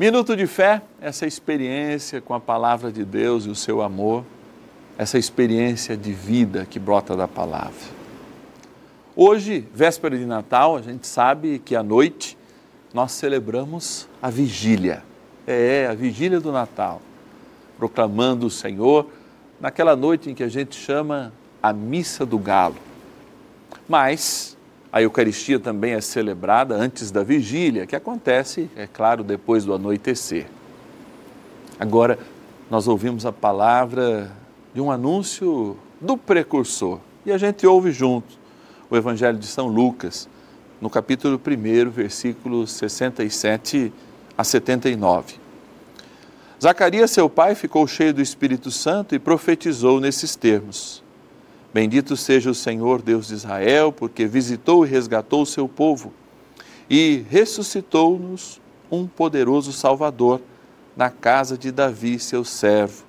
Minuto 0.00 0.34
de 0.34 0.46
fé, 0.46 0.80
essa 0.98 1.26
experiência 1.26 2.22
com 2.22 2.32
a 2.32 2.40
palavra 2.40 2.90
de 2.90 3.04
Deus 3.04 3.44
e 3.44 3.50
o 3.50 3.54
seu 3.54 3.82
amor, 3.82 4.24
essa 4.96 5.18
experiência 5.18 5.94
de 5.94 6.10
vida 6.10 6.64
que 6.64 6.78
brota 6.78 7.14
da 7.14 7.28
palavra. 7.28 7.74
Hoje, 9.14 9.68
véspera 9.74 10.16
de 10.16 10.24
Natal, 10.24 10.74
a 10.74 10.80
gente 10.80 11.06
sabe 11.06 11.58
que 11.58 11.76
à 11.76 11.82
noite 11.82 12.34
nós 12.94 13.12
celebramos 13.12 14.08
a 14.22 14.30
vigília. 14.30 15.02
É, 15.46 15.86
a 15.86 15.92
vigília 15.92 16.40
do 16.40 16.50
Natal, 16.50 17.02
proclamando 17.76 18.46
o 18.46 18.50
Senhor 18.50 19.06
naquela 19.60 19.94
noite 19.94 20.30
em 20.30 20.34
que 20.34 20.42
a 20.42 20.48
gente 20.48 20.76
chama 20.76 21.30
a 21.62 21.74
missa 21.74 22.24
do 22.24 22.38
galo. 22.38 22.76
Mas 23.86 24.56
a 24.92 25.00
Eucaristia 25.00 25.58
também 25.58 25.92
é 25.92 26.00
celebrada 26.00 26.74
antes 26.74 27.10
da 27.10 27.22
vigília, 27.22 27.86
que 27.86 27.94
acontece, 27.94 28.68
é 28.74 28.86
claro, 28.86 29.22
depois 29.22 29.64
do 29.64 29.72
anoitecer. 29.72 30.46
Agora, 31.78 32.18
nós 32.68 32.88
ouvimos 32.88 33.24
a 33.24 33.32
palavra 33.32 34.30
de 34.74 34.80
um 34.80 34.90
anúncio 34.90 35.76
do 36.00 36.16
precursor 36.16 36.98
e 37.24 37.32
a 37.32 37.38
gente 37.38 37.66
ouve 37.66 37.92
junto 37.92 38.38
o 38.90 38.96
Evangelho 38.96 39.38
de 39.38 39.46
São 39.46 39.68
Lucas, 39.68 40.28
no 40.80 40.90
capítulo 40.90 41.40
1, 41.40 41.90
versículos 41.90 42.72
67 42.72 43.92
a 44.36 44.42
79. 44.42 45.34
Zacarias, 46.60 47.10
seu 47.10 47.30
pai, 47.30 47.54
ficou 47.54 47.86
cheio 47.86 48.12
do 48.12 48.20
Espírito 48.20 48.70
Santo 48.70 49.14
e 49.14 49.18
profetizou 49.18 50.00
nesses 50.00 50.34
termos. 50.34 51.02
Bendito 51.72 52.16
seja 52.16 52.50
o 52.50 52.54
Senhor 52.54 53.00
Deus 53.00 53.28
de 53.28 53.34
Israel, 53.34 53.92
porque 53.92 54.26
visitou 54.26 54.84
e 54.84 54.88
resgatou 54.88 55.42
o 55.42 55.46
seu 55.46 55.68
povo 55.68 56.12
e 56.90 57.24
ressuscitou-nos 57.30 58.60
um 58.90 59.06
poderoso 59.06 59.72
Salvador 59.72 60.40
na 60.96 61.08
casa 61.08 61.56
de 61.56 61.70
Davi, 61.70 62.18
seu 62.18 62.44
servo, 62.44 63.04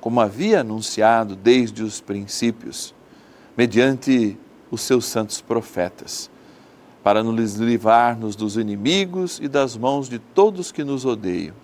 como 0.00 0.22
havia 0.22 0.60
anunciado 0.60 1.36
desde 1.36 1.82
os 1.82 2.00
princípios, 2.00 2.94
mediante 3.54 4.38
os 4.70 4.80
seus 4.80 5.04
santos 5.04 5.42
profetas, 5.42 6.30
para 7.04 7.22
nos 7.22 7.54
livrar-nos 7.56 8.34
dos 8.34 8.56
inimigos 8.56 9.38
e 9.42 9.46
das 9.46 9.76
mãos 9.76 10.08
de 10.08 10.18
todos 10.18 10.72
que 10.72 10.82
nos 10.82 11.04
odeiam. 11.04 11.54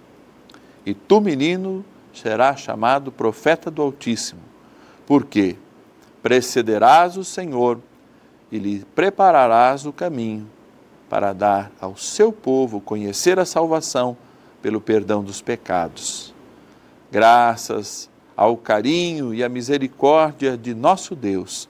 E 0.84 0.92
tu, 0.92 1.20
menino, 1.23 1.83
serás 2.12 2.61
chamado 2.61 3.11
profeta 3.11 3.70
do 3.70 3.80
Altíssimo, 3.80 4.42
porque 5.06 5.56
precederás 6.23 7.17
o 7.17 7.25
Senhor 7.25 7.81
e 8.51 8.59
lhe 8.59 8.84
prepararás 8.95 9.84
o 9.84 9.92
caminho 9.92 10.48
para 11.09 11.33
dar 11.33 11.70
ao 11.81 11.97
seu 11.97 12.33
povo 12.33 12.81
conhecer 12.81 13.39
a 13.39 13.45
salvação 13.45 14.17
pelo 14.62 14.81
perdão 14.81 15.23
dos 15.23 15.42
pecados. 15.42 16.33
Graças 17.11 18.09
ao 18.37 18.56
carinho 18.56 19.34
e 19.34 19.42
à 19.42 19.48
misericórdia 19.48 20.56
de 20.56 20.75
nosso 20.75 21.14
Deus, 21.14 21.69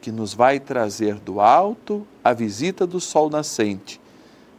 que 0.00 0.10
nos 0.10 0.32
vai 0.32 0.58
trazer 0.58 1.16
do 1.16 1.40
alto 1.40 2.06
a 2.24 2.32
visita 2.32 2.86
do 2.86 3.00
sol 3.00 3.28
nascente, 3.28 4.00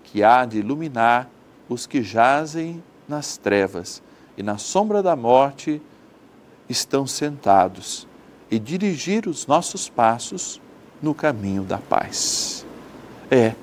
que 0.03 0.23
há 0.23 0.45
de 0.45 0.59
iluminar 0.59 1.29
os 1.67 1.87
que 1.87 2.03
jazem 2.03 2.83
nas 3.07 3.37
trevas 3.37 4.01
e 4.37 4.43
na 4.43 4.57
sombra 4.57 5.01
da 5.01 5.15
morte 5.15 5.81
estão 6.69 7.07
sentados 7.07 8.07
e 8.53 8.59
dirigir 8.59 9.27
os 9.27 9.47
nossos 9.47 9.89
passos 9.89 10.61
no 11.01 11.11
caminho 11.15 11.63
da 11.63 11.79
paz. 11.79 12.63
É, 13.31 13.55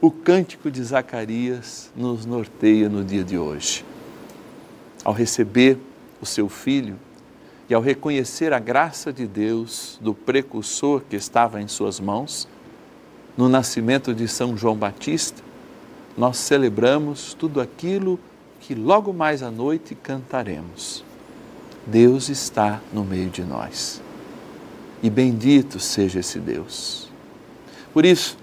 o 0.00 0.10
cântico 0.10 0.70
de 0.70 0.82
Zacarias 0.82 1.92
nos 1.94 2.24
norteia 2.24 2.88
no 2.88 3.04
dia 3.04 3.22
de 3.22 3.36
hoje. 3.36 3.84
Ao 5.04 5.12
receber 5.12 5.76
o 6.22 6.24
seu 6.24 6.48
filho 6.48 6.98
e 7.68 7.74
ao 7.74 7.82
reconhecer 7.82 8.54
a 8.54 8.58
graça 8.58 9.12
de 9.12 9.26
Deus 9.26 9.98
do 10.00 10.14
precursor 10.14 11.02
que 11.02 11.16
estava 11.16 11.60
em 11.60 11.68
suas 11.68 12.00
mãos, 12.00 12.48
no 13.36 13.46
nascimento 13.46 14.14
de 14.14 14.26
São 14.26 14.56
João 14.56 14.74
Batista, 14.74 15.42
nós 16.16 16.38
celebramos 16.38 17.34
tudo 17.34 17.60
aquilo 17.60 18.18
que 18.58 18.74
logo 18.74 19.12
mais 19.12 19.42
à 19.42 19.50
noite 19.50 19.94
cantaremos. 19.94 21.04
Deus 21.86 22.30
está 22.30 22.80
no 22.90 23.04
meio 23.04 23.28
de 23.28 23.44
nós 23.44 24.02
e 25.04 25.10
bendito 25.10 25.78
seja 25.78 26.20
esse 26.20 26.38
Deus. 26.38 27.10
Por 27.92 28.06
isso, 28.06 28.38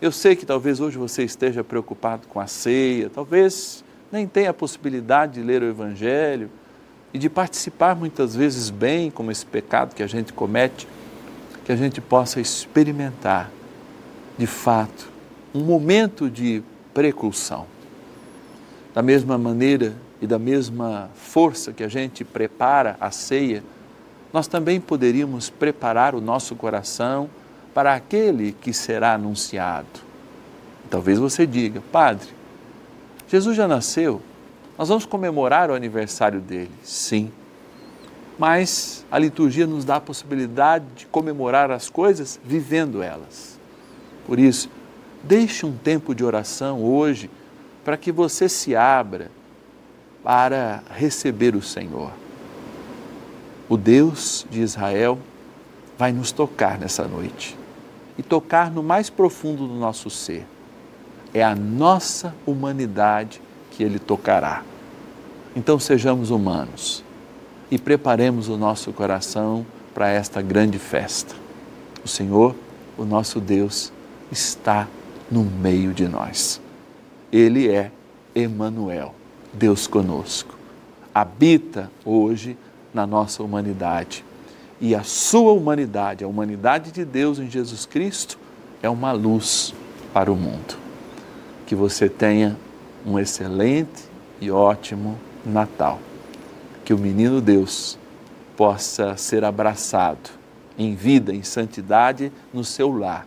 eu 0.00 0.10
sei 0.10 0.34
que 0.34 0.44
talvez 0.44 0.80
hoje 0.80 0.98
você 0.98 1.22
esteja 1.22 1.62
preocupado 1.62 2.26
com 2.26 2.40
a 2.40 2.48
ceia, 2.48 3.08
talvez 3.08 3.84
nem 4.10 4.26
tenha 4.26 4.50
a 4.50 4.52
possibilidade 4.52 5.34
de 5.34 5.42
ler 5.42 5.62
o 5.62 5.66
Evangelho 5.66 6.50
e 7.14 7.18
de 7.18 7.30
participar 7.30 7.94
muitas 7.94 8.34
vezes 8.34 8.68
bem 8.68 9.12
com 9.12 9.30
esse 9.30 9.46
pecado 9.46 9.94
que 9.94 10.02
a 10.02 10.06
gente 10.08 10.32
comete, 10.32 10.88
que 11.64 11.70
a 11.70 11.76
gente 11.76 12.00
possa 12.00 12.40
experimentar, 12.40 13.48
de 14.36 14.46
fato, 14.48 15.08
um 15.54 15.60
momento 15.60 16.28
de 16.28 16.64
preclusão. 16.92 17.64
Da 18.92 19.02
mesma 19.02 19.38
maneira 19.38 19.94
e 20.20 20.26
da 20.26 20.38
mesma 20.38 21.10
força 21.14 21.72
que 21.72 21.84
a 21.84 21.88
gente 21.88 22.24
prepara 22.24 22.96
a 23.00 23.12
ceia, 23.12 23.62
nós 24.32 24.46
também 24.46 24.80
poderíamos 24.80 25.50
preparar 25.50 26.14
o 26.14 26.20
nosso 26.20 26.56
coração 26.56 27.28
para 27.74 27.94
aquele 27.94 28.52
que 28.52 28.72
será 28.72 29.14
anunciado. 29.14 30.00
Talvez 30.88 31.18
você 31.18 31.46
diga, 31.46 31.82
Padre, 31.92 32.28
Jesus 33.28 33.56
já 33.56 33.68
nasceu, 33.68 34.22
nós 34.78 34.88
vamos 34.88 35.04
comemorar 35.04 35.70
o 35.70 35.74
aniversário 35.74 36.40
dele. 36.40 36.70
Sim, 36.82 37.30
mas 38.38 39.04
a 39.10 39.18
liturgia 39.18 39.66
nos 39.66 39.84
dá 39.84 39.96
a 39.96 40.00
possibilidade 40.00 40.86
de 40.96 41.06
comemorar 41.06 41.70
as 41.70 41.90
coisas 41.90 42.40
vivendo 42.42 43.02
elas. 43.02 43.58
Por 44.26 44.38
isso, 44.38 44.70
deixe 45.22 45.66
um 45.66 45.76
tempo 45.76 46.14
de 46.14 46.24
oração 46.24 46.82
hoje 46.82 47.30
para 47.84 47.96
que 47.96 48.10
você 48.10 48.48
se 48.48 48.74
abra 48.74 49.30
para 50.22 50.82
receber 50.90 51.54
o 51.54 51.62
Senhor 51.62 52.12
o 53.72 53.76
Deus 53.78 54.46
de 54.50 54.60
Israel 54.60 55.18
vai 55.96 56.12
nos 56.12 56.30
tocar 56.30 56.78
nessa 56.78 57.08
noite 57.08 57.56
e 58.18 58.22
tocar 58.22 58.70
no 58.70 58.82
mais 58.82 59.08
profundo 59.08 59.66
do 59.66 59.72
nosso 59.72 60.10
ser. 60.10 60.46
É 61.32 61.42
a 61.42 61.54
nossa 61.54 62.34
humanidade 62.44 63.40
que 63.70 63.82
Ele 63.82 63.98
tocará. 63.98 64.62
Então 65.56 65.78
sejamos 65.78 66.28
humanos 66.28 67.02
e 67.70 67.78
preparemos 67.78 68.50
o 68.50 68.58
nosso 68.58 68.92
coração 68.92 69.64
para 69.94 70.10
esta 70.10 70.42
grande 70.42 70.78
festa. 70.78 71.34
O 72.04 72.08
Senhor, 72.08 72.54
o 72.98 73.06
nosso 73.06 73.40
Deus, 73.40 73.90
está 74.30 74.86
no 75.30 75.44
meio 75.44 75.94
de 75.94 76.06
nós. 76.06 76.60
Ele 77.32 77.70
é 77.70 77.90
Emanuel, 78.34 79.14
Deus 79.50 79.86
conosco. 79.86 80.58
Habita 81.14 81.90
hoje 82.04 82.54
na 82.92 83.06
nossa 83.06 83.42
humanidade. 83.42 84.24
E 84.80 84.94
a 84.94 85.02
sua 85.02 85.52
humanidade, 85.52 86.24
a 86.24 86.28
humanidade 86.28 86.90
de 86.90 87.04
Deus 87.04 87.38
em 87.38 87.48
Jesus 87.50 87.86
Cristo, 87.86 88.38
é 88.82 88.88
uma 88.88 89.12
luz 89.12 89.72
para 90.12 90.30
o 90.30 90.36
mundo. 90.36 90.76
Que 91.66 91.74
você 91.74 92.08
tenha 92.08 92.56
um 93.06 93.18
excelente 93.18 94.04
e 94.40 94.50
ótimo 94.50 95.18
Natal. 95.44 96.00
Que 96.84 96.92
o 96.92 96.98
menino 96.98 97.40
Deus 97.40 97.96
possa 98.56 99.16
ser 99.16 99.44
abraçado 99.44 100.30
em 100.76 100.94
vida, 100.94 101.32
em 101.32 101.42
santidade 101.42 102.32
no 102.52 102.64
seu 102.64 102.90
lar. 102.90 103.26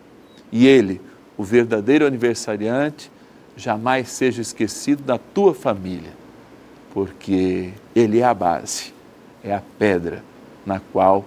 E 0.51 0.67
ele, 0.67 1.01
o 1.37 1.43
verdadeiro 1.43 2.05
aniversariante, 2.05 3.09
jamais 3.55 4.09
seja 4.09 4.41
esquecido 4.41 5.03
da 5.03 5.17
tua 5.17 5.53
família, 5.53 6.11
porque 6.93 7.71
ele 7.95 8.19
é 8.19 8.25
a 8.25 8.33
base 8.33 8.94
é 9.45 9.53
a 9.53 9.61
pedra 9.77 10.23
na 10.65 10.79
qual 10.79 11.23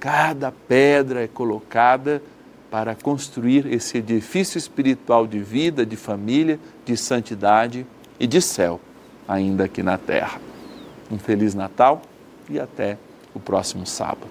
cada 0.00 0.50
pedra 0.50 1.22
é 1.22 1.28
colocada 1.28 2.20
para 2.68 2.94
construir 2.94 3.72
esse 3.72 3.98
edifício 3.98 4.58
espiritual 4.58 5.26
de 5.26 5.38
vida, 5.38 5.86
de 5.86 5.94
família, 5.94 6.58
de 6.84 6.96
santidade 6.96 7.86
e 8.18 8.26
de 8.26 8.42
céu, 8.42 8.80
ainda 9.28 9.64
aqui 9.64 9.82
na 9.82 9.96
terra. 9.96 10.40
Um 11.10 11.18
Feliz 11.18 11.54
Natal 11.54 12.02
e 12.50 12.58
até 12.58 12.98
o 13.32 13.38
próximo 13.38 13.86
sábado. 13.86 14.30